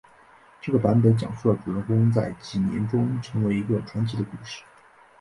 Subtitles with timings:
[0.59, 4.63] 这个版本讲述了主人公在几年中成为了一个传奇的故事。